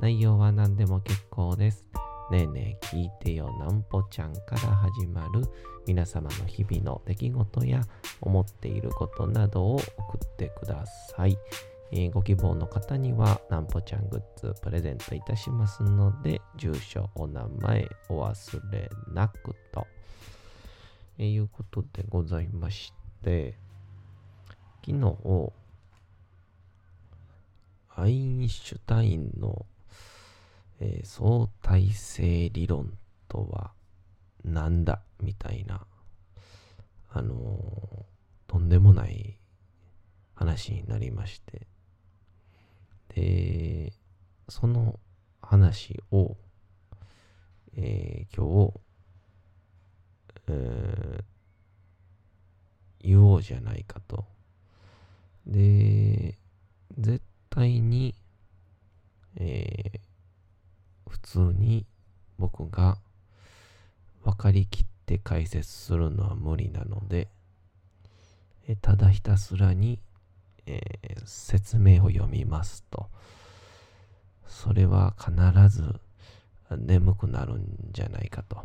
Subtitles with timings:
[0.00, 1.84] 内容は何でも結構です。
[2.30, 5.44] ねえねえ聞いてよなんぽちゃんから始まる
[5.86, 7.82] 皆様の日々の出来事や
[8.20, 9.84] 思っていることなどを送
[10.16, 11.36] ってください。
[11.94, 19.86] えー、ご希望の方にはなんぽちゃんグッズプレゼントいたしますので、住所、お名前お忘れなくと。
[21.18, 23.58] えー、いうことでございまして、
[24.86, 25.52] 昨日、
[27.94, 29.66] アインシュタインの
[30.84, 33.72] えー、相対性理論とは
[34.44, 35.86] なんだみたいな、
[37.08, 39.38] あのー、とんでもない
[40.34, 41.68] 話になりまして、
[43.14, 43.92] で、
[44.48, 44.98] その
[45.40, 46.36] 話を、
[47.76, 48.82] えー、今日、
[52.98, 54.24] 言おうじゃないかと。
[55.46, 56.36] で、
[56.98, 58.16] 絶対に、
[59.36, 60.11] えー、
[61.12, 61.84] 普通に
[62.38, 62.96] 僕が
[64.24, 67.28] 分かりきって解説するのは無理なので、
[68.66, 70.00] えただひたすらに、
[70.64, 73.10] えー、説明を読みますと、
[74.46, 75.32] それは必
[75.68, 76.00] ず
[76.78, 78.62] 眠くなるんじゃないかと、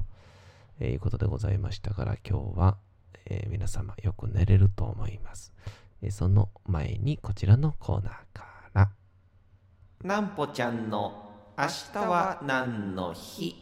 [0.79, 2.77] えー、いうことでございましたから今日は、
[3.25, 5.51] えー、皆様よく寝れると思います。
[6.01, 8.91] えその前にこちらのコーナーから。
[10.01, 11.26] なんぽちゃんの
[11.59, 13.55] 明日は何の日？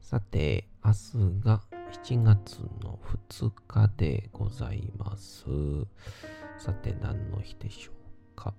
[0.00, 1.60] さて、明日が
[2.04, 2.98] 7月の
[3.30, 5.44] 2日でございます。
[6.58, 7.94] さて、何の日でしょう
[8.34, 8.54] か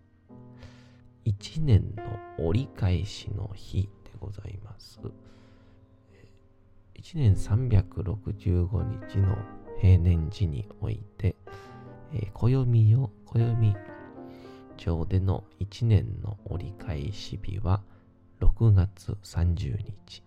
[1.25, 3.89] ？1年の折り返しの日で
[4.21, 5.01] ございます。
[6.95, 9.37] 1年365日の
[9.81, 11.35] 平年時において、
[12.13, 13.75] えー、暦を、暦
[14.83, 17.81] 上での1年の折り返し日は
[18.41, 20.23] 6月30日、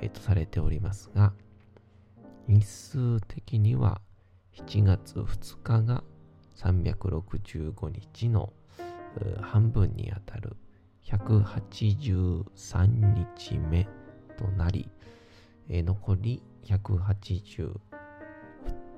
[0.00, 1.32] えー、とされておりますが、
[2.48, 4.00] 日数的には
[4.56, 6.02] 7月2日が
[6.56, 8.52] 365日の
[9.40, 10.56] 半分にあたる
[11.04, 13.86] 183日目
[14.36, 14.90] となり、
[15.68, 17.78] えー、残り182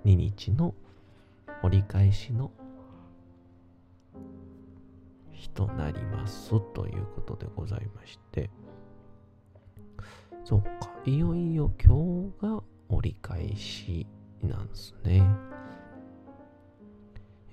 [0.04, 0.74] 日の
[1.62, 2.50] 折り返しの
[5.42, 8.48] 日となりますということでございまして、
[10.44, 10.70] そっか、
[11.04, 14.06] いよいよ今日が折り返し
[14.40, 15.28] なんですね。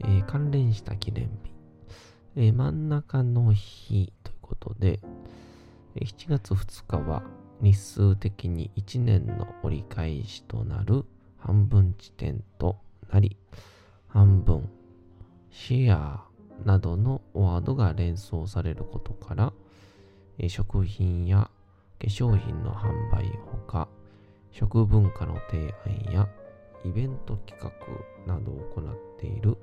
[0.02, 1.52] えー、関連した記念日、
[2.36, 5.00] えー、真ん中の日ということで、
[5.96, 7.24] 7月2日は
[7.60, 11.06] 日数的に1年の折り返しとなる
[11.38, 12.78] 半分地点と
[13.12, 13.36] なり、
[14.08, 14.70] 半分、
[15.50, 16.29] シェア、
[16.66, 19.54] などのワードが連想されることから、
[20.48, 21.50] 食品や
[22.00, 23.88] 化粧品の販売ほか、
[24.52, 26.30] 食文化の提案や
[26.86, 27.72] イベント企画
[28.34, 29.58] などを行っている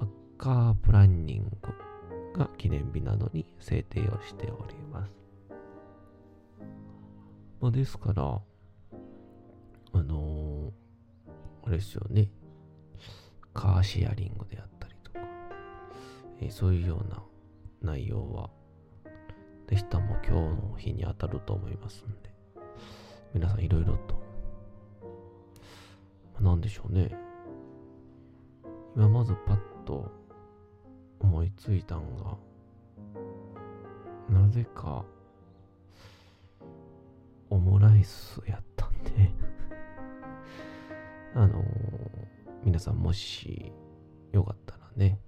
[0.00, 5.16] アッカープランニングが記念日などに制定をしております。
[7.60, 12.28] まあ、ですから、あのー、あれですよね、
[13.54, 14.71] カーシェアリングであった
[16.44, 17.22] えそういうような
[17.80, 18.50] 内容は、
[19.66, 19.98] でした。
[20.00, 22.34] も今日の日に当たると思いますんで、
[23.32, 24.14] 皆さんいろいろと、
[26.34, 27.10] まあ、なんでしょうね。
[28.96, 30.10] 今まずパッと
[31.20, 32.36] 思いついたんが、
[34.28, 35.04] なぜか、
[37.50, 39.30] オムライスやったんで。
[41.34, 41.64] あのー、
[42.64, 43.72] 皆さんもし
[44.32, 45.18] よかったらね、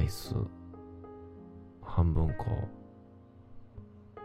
[0.00, 0.34] ライス、
[1.82, 2.46] 半分こ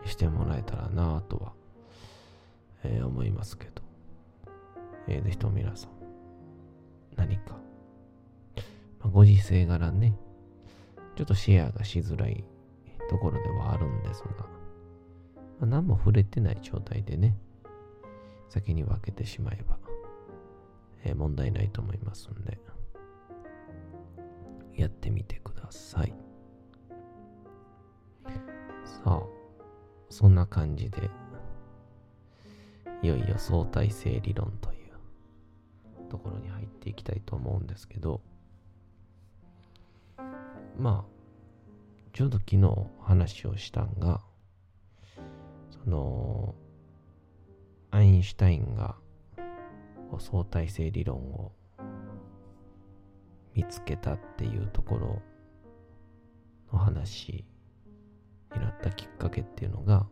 [0.06, 1.52] うしてもらえたらなとは、
[2.86, 3.82] えー、思いますけど、
[5.10, 5.90] えー、ぜひとも皆さん
[7.18, 7.58] 何か、
[9.02, 10.16] まあ、ご時世柄ね
[11.18, 12.46] ちょっとシェアがしづらい
[13.10, 14.46] ところではあるんですが、ま
[15.64, 17.36] あ、何も触れてない状態でね
[18.48, 19.78] 先に分けてしまえば、
[21.04, 22.58] えー、問題ないと思いますんで
[24.78, 25.45] やってみてくだ
[25.76, 26.14] さい。
[28.86, 29.22] さあ、
[30.10, 31.10] そんな感じで、
[33.02, 38.22] いよいよ相対性理論というところに入っていきたいと思うんですけど、
[40.78, 41.16] まあ、
[42.14, 44.22] ちょうど昨日話をしたんが、
[45.84, 46.56] その、
[47.92, 48.96] アインシュタインが
[50.20, 51.52] 相対性理論を
[53.54, 55.22] 見つけたっていうところ
[56.76, 57.46] の話
[58.54, 60.06] になったきっかけっていうのが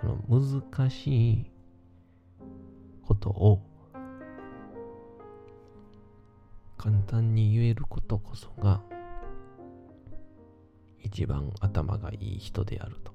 [0.00, 1.50] この難しい
[3.06, 3.62] ことを
[6.78, 8.80] 簡単に言えることこそが
[11.00, 13.12] 一番頭がいい人であると。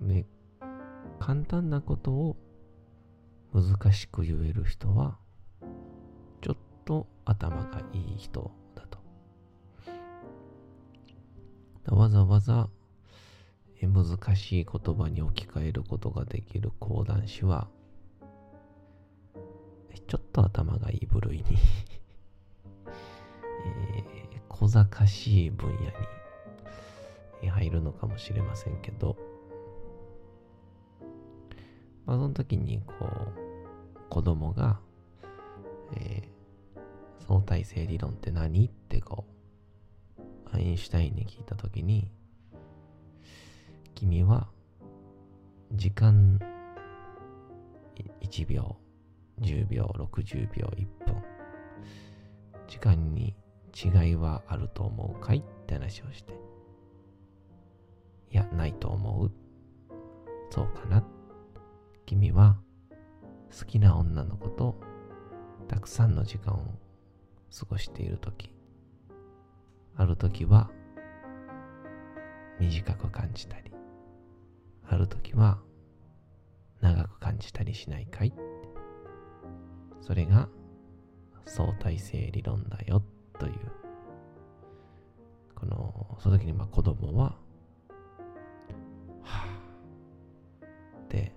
[0.00, 0.26] で、
[1.20, 2.36] 簡単なことを
[3.52, 5.18] 難しく言える人は
[6.42, 8.50] ちょっと頭がいい人
[11.86, 12.68] わざわざ
[13.82, 17.68] 難しい言葉に置き換えることができる講談師は
[20.06, 21.44] ちょっと頭がいい部類に
[23.66, 25.76] えー、小賢しい分野
[27.42, 29.16] に入るのかもしれませんけど、
[32.06, 34.80] まあ、その時にこう子供が、
[35.96, 36.28] え
[37.26, 38.66] 相対性理論って何？
[38.66, 39.33] ってこう、
[40.52, 42.10] アインシュタインに聞いたときに、
[43.94, 44.48] 君は
[45.72, 46.38] 時間
[48.20, 48.76] 1秒、
[49.40, 51.22] 10秒、60秒、1分、
[52.68, 53.34] 時間に
[53.74, 55.38] 違いはあると思うかい？
[55.38, 56.32] って話をして、
[58.30, 59.32] いや、ないと思う。
[60.50, 61.04] そうかな。
[62.06, 62.56] 君は
[63.58, 64.76] 好きな女の子と
[65.66, 66.58] たくさんの時間を
[67.58, 68.53] 過ごしている時
[69.96, 70.70] ある時は
[72.58, 73.72] 短く感じたり
[74.88, 75.58] ある時は
[76.80, 78.32] 長く感じたりしないかい？
[80.00, 80.48] それが
[81.46, 83.02] 相対性理論だよ
[83.38, 83.54] という。
[85.54, 87.36] このその時にまあ子供は
[89.22, 89.46] はあ
[91.04, 91.32] って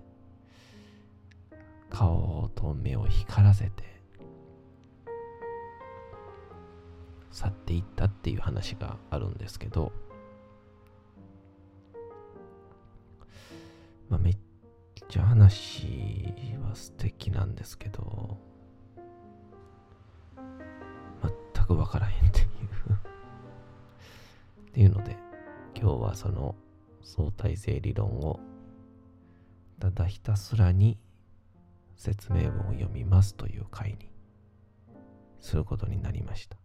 [1.88, 3.97] 顔と目を光らせて
[7.38, 9.92] 去っていったっていう話があるんですけど、
[14.08, 14.36] まあ、めっ
[15.08, 18.36] ちゃ話は素敵なんですけど、
[21.54, 22.46] 全くわからへんっていう
[24.70, 25.16] っていうので、
[25.76, 26.56] 今日はその
[27.02, 28.40] 相対性理論を
[29.78, 30.98] ただひたすらに
[31.96, 34.10] 説明文を読みますという回に
[35.38, 36.56] することになりました。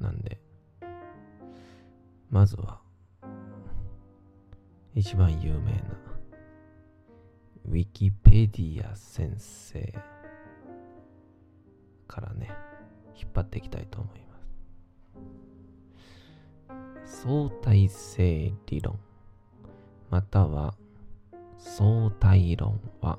[0.00, 0.40] なんで、
[2.30, 2.80] まずは、
[4.94, 5.80] 一番有名な、
[7.66, 9.94] ウィキペディア先生
[12.08, 12.50] からね、
[13.14, 14.26] 引っ張っていきたいと思いま
[17.04, 17.22] す。
[17.22, 18.98] 相対性理論、
[20.08, 20.74] または
[21.58, 23.18] 相対論は、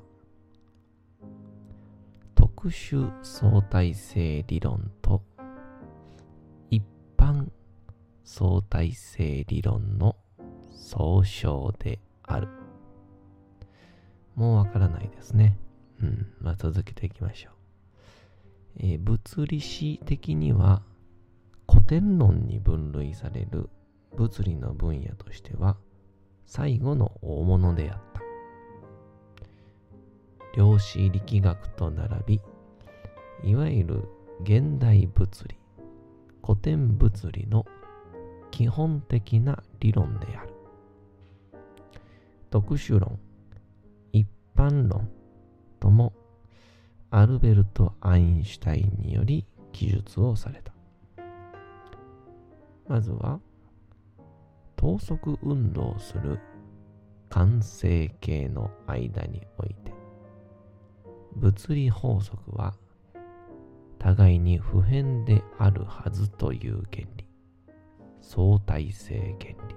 [2.34, 5.22] 特殊相対性理論と
[8.32, 10.16] 相対性理論の
[10.70, 12.48] 総称である。
[14.34, 15.58] もうわからないですね。
[16.00, 16.32] うん。
[16.40, 17.52] まあ、続けていきましょう。
[18.78, 20.80] えー、物理史的には
[21.68, 23.68] 古典論に分類される
[24.16, 25.76] 物理の分野としては
[26.46, 28.22] 最後の大物であった。
[30.56, 32.40] 量子力学と並
[33.44, 34.08] び、いわゆる
[34.40, 35.58] 現代物理、
[36.42, 37.66] 古典物理の
[38.62, 40.54] 基本的な理論である。
[42.48, 43.18] 特殊論、
[44.12, 45.08] 一般論
[45.80, 46.12] とも
[47.10, 50.72] アルベルト・アインシュタインにより記述をされた。
[52.86, 53.40] まずは、
[54.76, 56.38] 等速運動する
[57.30, 59.92] 完成形の間において、
[61.34, 62.76] 物理法則は
[63.98, 67.31] 互いに普遍であるはずという原理、
[68.22, 69.74] 相対性原理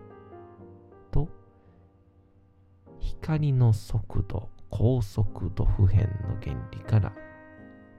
[1.12, 1.28] と、
[3.00, 7.14] 光の速度、高速度普遍の原理から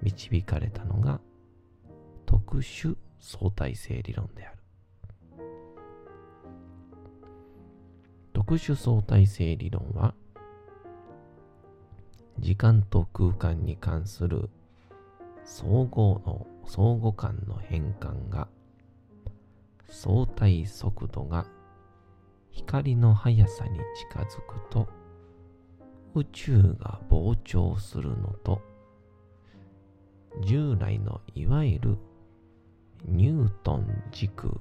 [0.03, 1.21] 導かれたのが
[2.25, 4.57] 特殊相対性理論である。
[8.33, 10.15] 特殊相対性理論は
[12.39, 14.51] 時間と空間に関する
[15.45, 18.49] 相互の相互間の変換が
[19.99, 21.47] 相対速度が
[22.51, 23.79] 光の速さに
[24.11, 24.87] 近づくと
[26.15, 28.61] 宇宙が膨張するのと
[30.43, 31.99] 従来のいわゆる
[33.07, 34.61] ニュートン軸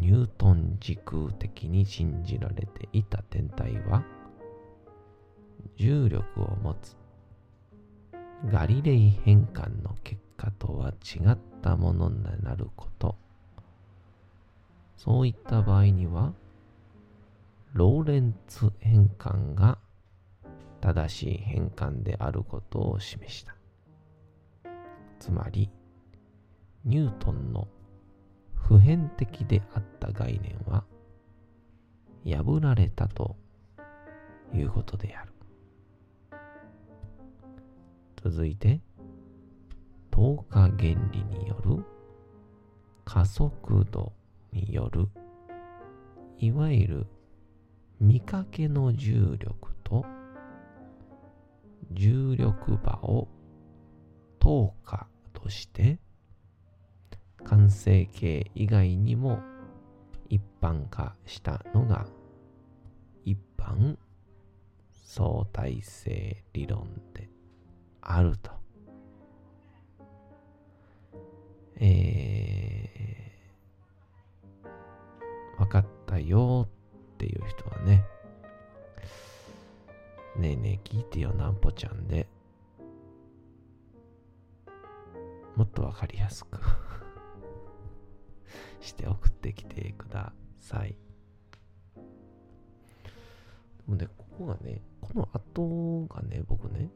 [0.00, 4.02] ニュートン軸的に信じられていた天体は
[5.76, 6.96] 重力を持つ
[8.50, 13.23] ガリレイ変換の結果とは違ったものになること。
[14.96, 16.32] そういった場合には、
[17.72, 19.78] ローレンツ変換が
[20.80, 23.54] 正しい変換であることを示した。
[25.18, 25.70] つまり、
[26.84, 27.66] ニュートンの
[28.54, 30.84] 普遍的であった概念は
[32.24, 33.36] 破られたと
[34.54, 35.32] いうことである。
[38.22, 38.80] 続いて、
[40.10, 41.84] 等価原理による
[43.04, 44.12] 加速度
[44.54, 45.08] による
[46.38, 47.06] いわゆる
[48.00, 50.04] 見かけの重力と
[51.90, 53.28] 重力場を
[54.38, 55.98] 等価として
[57.44, 59.40] 完成形以外にも
[60.28, 62.06] 一般化したのが
[63.24, 63.96] 一般
[65.04, 67.28] 相対性理論で
[68.00, 68.63] あると。
[76.14, 76.68] 分かったよ
[77.14, 78.04] っていう人はね、
[80.36, 82.28] ねえねえ聞いてよなんぽちゃんで、
[85.56, 86.60] もっと分かりやすく。
[88.80, 90.96] して送ってきてください。
[91.94, 92.02] で
[93.86, 96.90] もね、ここがね、この後がね、僕ね、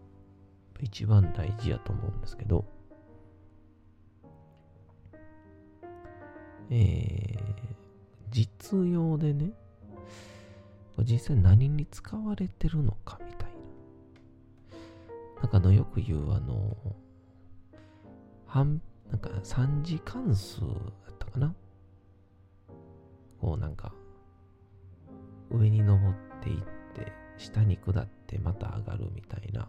[0.81, 2.65] 一番大事やと思うんですけど、
[6.71, 7.38] えー、
[8.71, 9.53] 実用でね、
[10.99, 13.51] 実際何に使われてるのかみたい
[15.37, 15.43] な。
[15.43, 16.77] なんかのよく言うあの、
[18.47, 21.55] 半、なんか3次関数だったかな
[23.41, 23.95] こうなんか、
[25.51, 26.63] 上に登っていっ
[26.95, 29.67] て、下に下ってまた上がるみたいな。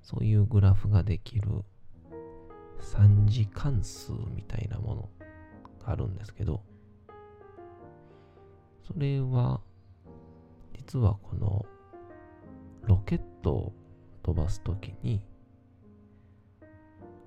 [0.00, 1.62] そういうグラフができる
[2.80, 5.08] 3次関数みたいなもの
[5.84, 6.62] があるんですけど、
[8.92, 9.60] それは、
[10.74, 11.64] 実はこの
[12.82, 13.72] ロケットを
[14.24, 15.20] 飛ばすときに、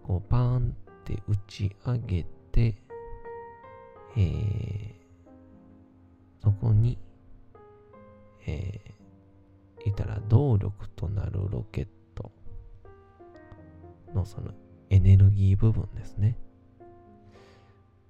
[0.03, 2.75] こうパーンって打ち上げて、
[4.17, 4.93] えー、
[6.43, 6.98] そこに、
[8.46, 12.32] えー、いたら動力となるロケット
[14.13, 14.51] のその
[14.89, 16.38] エネルギー部分ですね。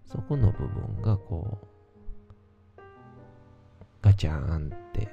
[0.08, 1.73] そこの部分がこう、
[4.04, 5.08] ガチャーンって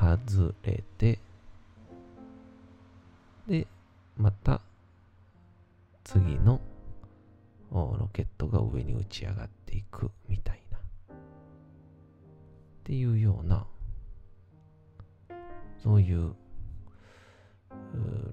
[0.00, 1.20] 外れて、
[3.46, 3.66] で、
[4.16, 4.60] また
[6.02, 6.60] 次の
[7.70, 10.78] ロケットが上に打ち上がっていくみたいな。
[10.78, 10.80] っ
[12.82, 13.64] ていうような、
[15.80, 16.34] そういう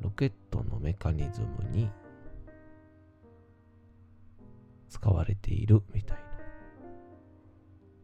[0.02, 1.88] ロケットのメカニズムに
[4.90, 6.27] 使われているみたいな。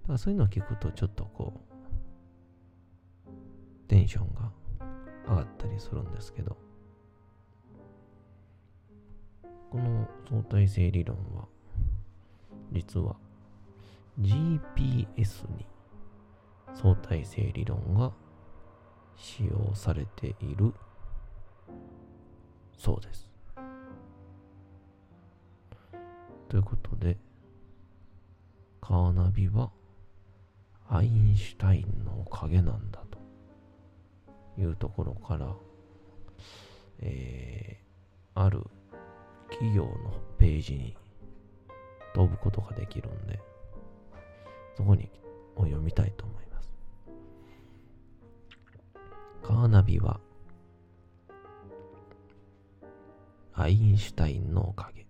[0.03, 3.29] だからそういうのを聞くとちょっとこう、
[3.87, 4.51] テンションが
[5.27, 6.57] 上がったりするんですけど、
[9.71, 11.47] この相対性理論は、
[12.73, 13.15] 実は
[14.19, 15.65] GPS に
[16.73, 18.11] 相対性理論が
[19.15, 20.73] 使用されている
[22.77, 23.31] そうです。
[26.49, 27.17] ということで、
[28.81, 29.71] カーナビは
[30.89, 35.53] アインシュタインのおかげなんだというところから、
[36.99, 38.63] えー、ある
[39.49, 39.91] 企業の
[40.37, 40.95] ページに
[42.13, 43.39] 飛ぶことができるんで、
[44.75, 45.09] そこに
[45.55, 46.73] を読みたいと思います。
[49.41, 50.19] カーナビは
[53.55, 55.05] アインシュタインのおかげ。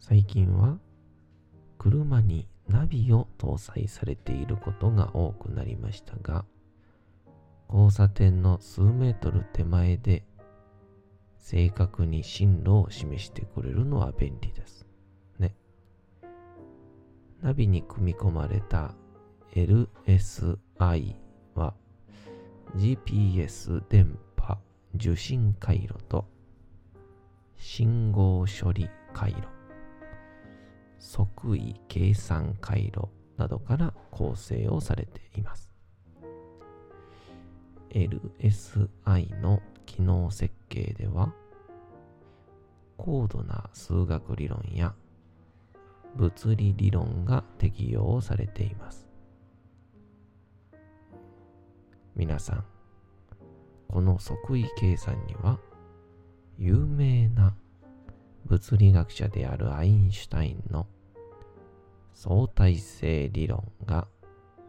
[0.00, 0.78] 最近は
[1.78, 6.46] 車にナビを搭載されていることが多くなりましたが
[7.68, 10.24] 交差点の数メートル手前で
[11.36, 14.86] 正確に進路を示してくれるのは便利です。
[15.38, 15.54] ね。
[17.42, 18.94] ナビに組み込まれた
[19.54, 21.16] LSI
[21.54, 21.74] は
[22.76, 24.58] GPS 電波
[24.94, 26.26] 受信回路と
[27.56, 29.48] 信号処理回路、
[31.02, 35.68] 即位計算回路などから構成をされています。
[37.90, 41.34] LSI の機能設計では、
[42.96, 44.94] 高度な数学理論や
[46.14, 49.08] 物理理論が適用されています。
[52.14, 52.64] 皆さん、
[53.88, 55.58] この即位計算には、
[56.58, 57.56] 有名な
[58.46, 60.86] 物理学者であるアインシュタインの
[62.14, 64.06] 相対性理論が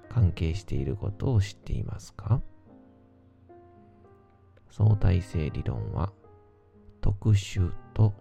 [0.10, 2.42] 関係していることを知っていますか？
[4.70, 6.12] 相対性理論は
[7.02, 8.14] 特殊と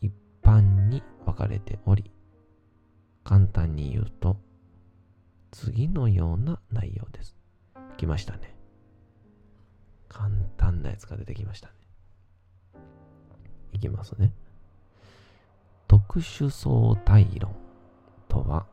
[0.00, 2.10] 一般に分かれており
[3.24, 4.36] 簡単に言うと
[5.50, 7.36] 次のような内容です。
[7.96, 8.54] 来ましたね。
[10.08, 11.74] 簡単なやつが出てきましたね。
[13.72, 14.32] いきますね。
[15.88, 17.54] 特殊相対論
[18.28, 18.66] とは、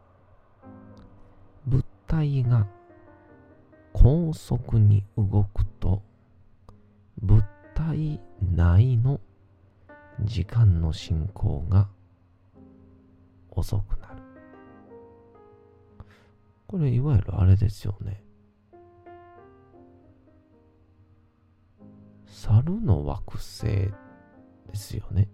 [1.65, 2.67] 物体が
[3.91, 6.01] 高速に動くと、
[7.22, 7.43] 物
[7.75, 9.20] 体内の
[10.22, 11.88] 時間の進行が
[13.50, 14.22] 遅くなる。
[16.68, 18.24] これいわゆるあれですよね。
[22.25, 23.94] 猿の惑星で
[24.74, 25.29] すよね。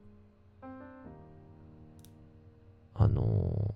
[3.01, 3.75] あの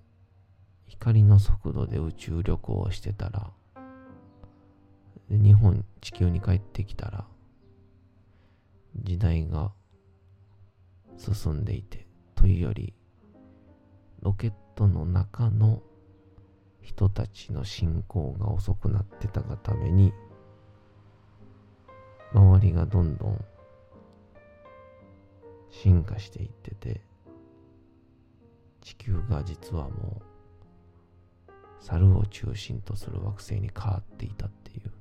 [0.85, 3.51] 光の速度で宇宙旅行をしてたら、
[5.29, 7.25] 日本、地球に帰ってきたら、
[8.97, 9.71] 時代が
[11.17, 12.05] 進んでいて、
[12.35, 12.93] というより、
[14.19, 15.81] ロケットの中の
[16.81, 20.11] 人たちの進行が遅くなってたがために、
[22.33, 23.45] 周りがどんどん
[25.69, 27.12] 進化していってて、
[28.83, 30.33] 地球が実はもう
[31.79, 34.91] 猿を中心とする惑星に変わっていたっていう。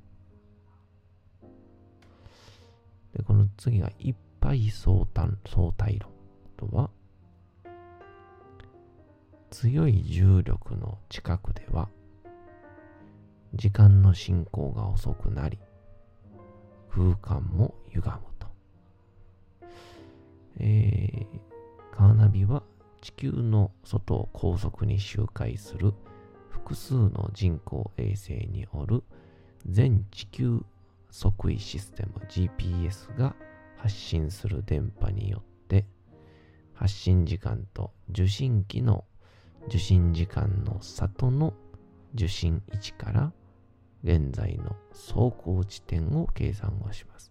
[3.17, 6.11] で、この次がいっぱい相対相対論
[6.57, 6.91] とは、
[9.51, 11.89] 強い重力の近くでは、
[13.55, 15.59] 時間の進行が遅くなり、
[16.89, 18.47] 空間も歪むと。
[20.59, 22.62] えー、カーナビは
[23.23, 25.95] 球の外を高速に周回する
[26.51, 29.05] 複数の人工衛星による
[29.65, 30.65] 全地球
[31.13, 33.37] 測位システム GPS が
[33.77, 35.87] 発信する電波によって
[36.75, 39.05] 発信時間と受信機の
[39.69, 41.55] 受信時間の差との
[42.15, 43.33] 受信位置から
[44.03, 47.31] 現在の走行地点を計算をします。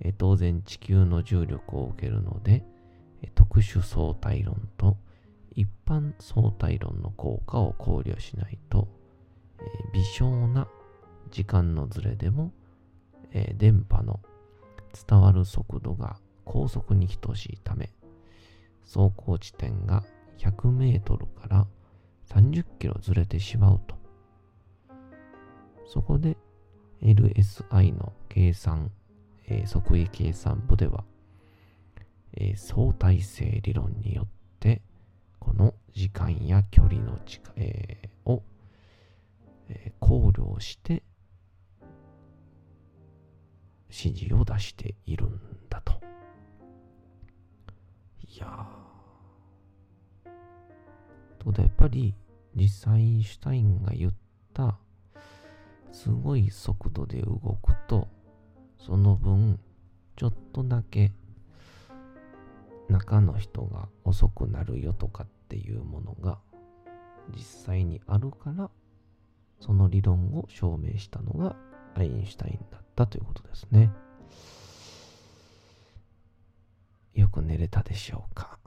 [0.00, 2.64] え当然地球の重力を受けるので
[3.36, 4.96] 特殊相対論と
[5.54, 8.88] 一般相対論の効果を考慮しないと、
[9.58, 10.68] えー、微小な
[11.30, 12.52] 時間のずれでも、
[13.32, 14.20] えー、電波の
[15.08, 17.90] 伝わる速度が高速に等しいため、
[18.82, 20.04] 走行地点が
[20.38, 21.66] 100メートルから
[22.28, 23.96] 30キロずれてしまうと。
[25.86, 26.36] そこで
[27.02, 28.90] LSI の計算、
[29.46, 31.04] えー、即位計算部では、
[32.34, 34.28] えー、相対性理論によっ
[34.60, 34.82] て、
[35.44, 38.42] この時間や距離の近、えー、を、
[39.68, 41.02] えー、考慮して
[43.90, 45.92] 指示を出しているんだと。
[48.28, 48.84] いやー。
[51.54, 52.14] とやっぱり
[52.54, 54.12] 実際インシュタインが言っ
[54.52, 54.76] た
[55.92, 58.08] すごい速度で動くと
[58.78, 59.60] その分
[60.16, 61.12] ちょっとだけ
[62.88, 66.38] 中の人が遅くなるよとかっていうものが
[67.34, 68.70] 実際にあるから
[69.60, 71.56] その理論を証明したのが
[71.94, 73.90] アインシュタインだったということですね。
[77.14, 78.58] よく寝れたでしょうか？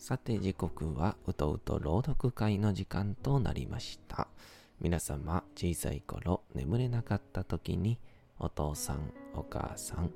[0.00, 4.28] さて時刻はうとうと朗読会の時間となりました。
[4.80, 7.98] 皆様小さい頃眠れなかった時に
[8.38, 10.10] お父さん、お母さん、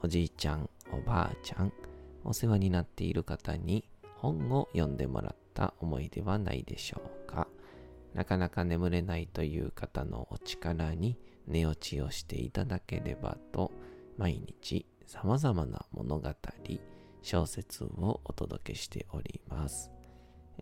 [0.00, 1.72] おじいちゃん、おばあちゃん、
[2.22, 3.84] お世話になっている方に
[4.18, 7.48] 本を読んでもらった思い出はないでしょうか。
[8.14, 11.18] なかなか眠れないという方のお力に
[11.48, 13.72] 寝落ちをしていただければと
[14.16, 16.30] 毎日様々な物語、
[17.24, 19.90] 小説をお届けしております。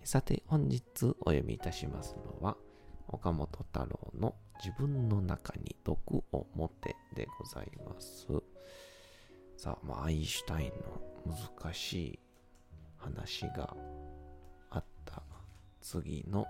[0.05, 0.85] さて、本日
[1.22, 2.57] お読みいたしますのは、
[3.09, 8.29] 岡本太郎の自分の中に毒を持てでございます。
[9.57, 10.72] さあ、まあ、アインシュタイン
[11.27, 12.18] の難しい
[12.96, 13.77] 話が
[14.70, 15.20] あった
[15.81, 16.46] 次の、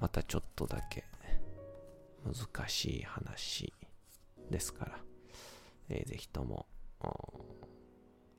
[0.00, 1.04] またちょっとだけ
[2.24, 3.72] 難しい話
[4.50, 4.98] ですから、
[5.88, 6.66] えー、ぜひとも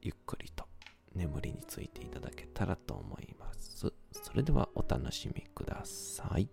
[0.06, 0.68] ゆっくりと
[1.15, 3.91] 眠りについていただけたらと思います。
[4.12, 6.48] それではお楽しみください。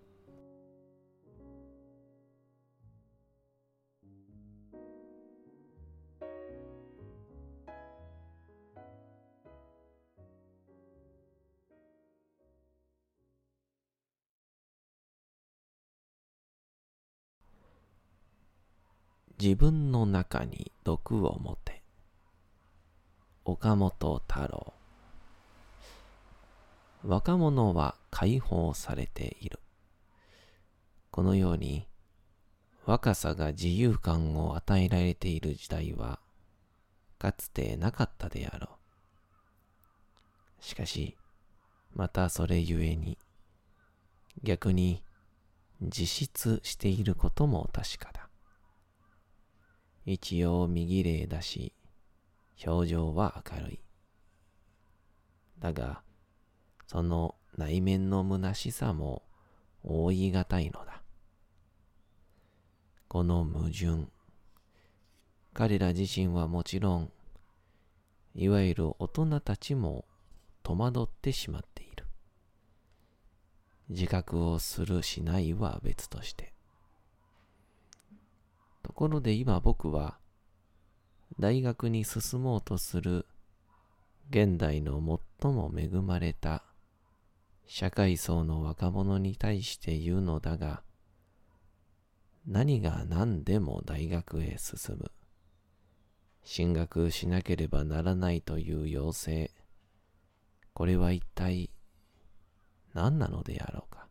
[19.38, 21.82] 自分の中に毒を持て。
[23.44, 24.72] 岡本太郎
[27.02, 29.59] 若者は解放されている。
[31.11, 31.88] このように
[32.87, 36.20] 若さが自由感を与えられている時代は
[37.18, 38.78] かつてなかったであろ
[40.61, 40.64] う。
[40.64, 41.16] しかし、
[41.96, 43.18] またそれゆえに
[44.44, 45.02] 逆に
[45.81, 48.28] 自失していることも確かだ。
[50.07, 51.72] 一応右霊だし、
[52.64, 53.81] 表情は明るい。
[55.59, 56.03] だが、
[56.87, 59.22] その内面の虚しさも
[59.83, 61.03] 覆いがたいのだ。
[63.09, 64.09] この矛盾、
[65.53, 67.12] 彼ら自身はもちろん、
[68.35, 70.07] いわゆる大人たちも
[70.62, 72.07] 戸惑ってしまっている。
[73.88, 76.55] 自覚をするしないは別として。
[78.83, 80.18] ところで今僕は
[81.42, 83.26] 大学に進もうとする
[84.31, 85.02] 現代の
[85.40, 86.62] 最も恵まれた
[87.66, 90.85] 社会層の若者に対して言うのだが、
[92.46, 95.11] 何が何でも大学へ進む。
[96.44, 99.50] 進学しなければならないという要請。
[100.74, 101.70] これは一体
[102.94, 104.07] 何なのであろうか。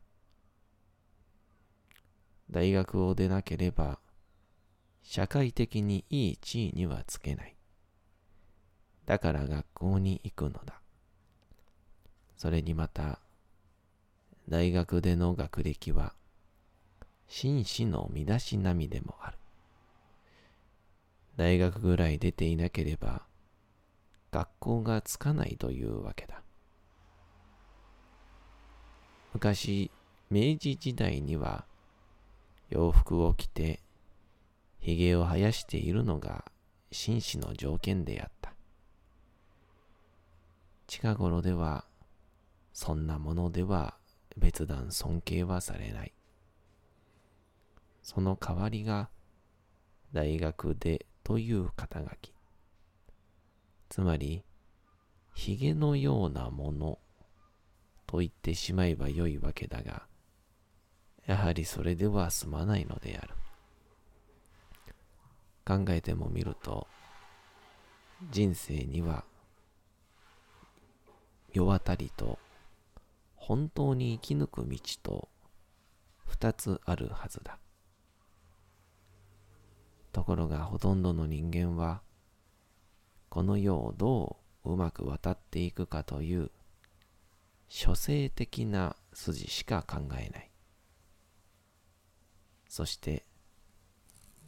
[2.49, 3.99] 大学を出なければ
[5.03, 7.55] 社会的にいい地位にはつけない。
[9.05, 10.79] だから学校に行くのだ。
[12.37, 13.19] それにまた、
[14.47, 16.13] 大学での学歴は、
[17.27, 19.37] 紳士の身だしなみでもある。
[21.37, 23.23] 大学ぐらい出ていなければ、
[24.31, 26.41] 学校がつかないというわけだ。
[29.33, 29.91] 昔、
[30.29, 31.65] 明治時代には、
[32.69, 33.79] 洋服を着て
[34.81, 36.43] 髭を生やしているのが
[36.91, 38.53] 紳士の条件であった。
[40.87, 41.85] 近頃では、
[42.73, 43.95] そんなものでは
[44.37, 46.13] 別段尊敬はされない。
[48.01, 49.09] その代わりが、
[50.13, 52.33] 大学でという肩書き。
[53.87, 54.43] つまり、
[55.33, 56.99] 髭のようなもの
[58.07, 60.07] と言ってしまえばよいわけだが、
[61.25, 63.40] やはりそれでは済まないのである。
[65.65, 66.87] 考えてもみると
[68.31, 69.23] 人生には
[71.53, 72.39] 世渡りと
[73.35, 75.29] 本当に生き抜く道と
[76.25, 77.57] 二つあるはずだ。
[80.11, 82.01] ところがほとんどの人間は
[83.29, 86.51] この世をどううまく渡っていくかという
[87.67, 90.51] 諸生的な筋しか考えない。
[92.67, 93.23] そして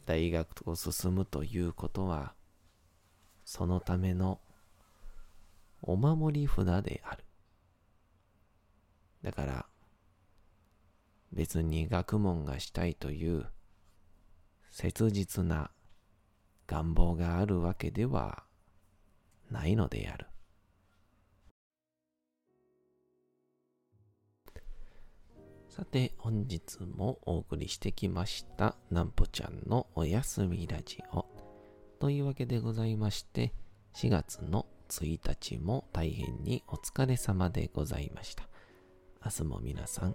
[0.06, 2.34] 大学を進むということは、
[3.44, 4.40] そのための
[5.82, 7.24] お守り札である。
[9.22, 9.66] だから、
[11.32, 13.46] 別に学問がしたいという
[14.70, 15.70] 切実な
[16.66, 18.44] 願望があるわけでは
[19.50, 20.26] ないのである。
[25.74, 31.26] さて、本日もお送りしてきました、なんぽちゃんのおやすみラジオ。
[31.98, 33.52] というわけでございまして、
[33.96, 38.44] 4月の1日も大変にお疲れ様でございました。
[39.24, 40.14] 明日も皆さん、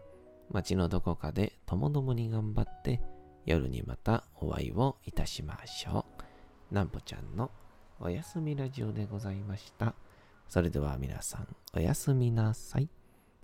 [0.49, 3.01] 街のどこかでともどもに頑張って
[3.45, 6.05] 夜にまたお会いをいたしましょ
[6.71, 6.73] う。
[6.73, 7.51] なんぽちゃんの
[7.99, 9.93] おやすみラジオでございました。
[10.47, 12.87] それでは皆さん、おやすみなさい。